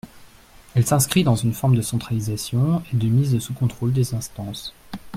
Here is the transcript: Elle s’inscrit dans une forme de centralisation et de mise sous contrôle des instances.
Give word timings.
Elle 0.73 0.83
s’inscrit 0.83 1.23
dans 1.23 1.35
une 1.35 1.53
forme 1.53 1.75
de 1.75 1.83
centralisation 1.83 2.81
et 2.91 2.95
de 2.97 3.05
mise 3.07 3.37
sous 3.37 3.53
contrôle 3.53 3.93
des 3.93 4.15
instances. 4.15 4.73